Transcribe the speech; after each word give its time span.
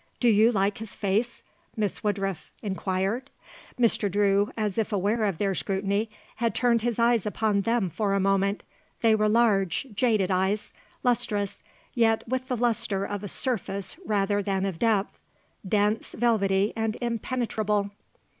"Do 0.19 0.29
you 0.29 0.51
like 0.51 0.79
his 0.79 0.95
face?" 0.95 1.43
Miss 1.77 2.03
Woodruff 2.03 2.51
inquired. 2.63 3.29
Mr. 3.79 4.09
Drew, 4.11 4.51
as 4.57 4.79
if 4.79 4.91
aware 4.91 5.25
of 5.25 5.37
their 5.37 5.53
scrutiny, 5.53 6.09
had 6.37 6.55
turned 6.55 6.81
his 6.81 6.97
eyes 6.97 7.27
upon 7.27 7.61
them 7.61 7.87
for 7.87 8.15
a 8.15 8.19
moment. 8.19 8.63
They 9.03 9.13
were 9.13 9.29
large, 9.29 9.85
jaded 9.93 10.31
eyes, 10.31 10.73
lustrous, 11.03 11.61
yet 11.93 12.27
with 12.27 12.47
the 12.47 12.57
lustre 12.57 13.05
of 13.05 13.23
a 13.23 13.27
surface 13.27 13.95
rather 14.03 14.41
than 14.41 14.65
of 14.65 14.79
depth; 14.79 15.19
dense, 15.69 16.13
velvety 16.13 16.73
and 16.75 16.97
impenetrable. 16.99 17.91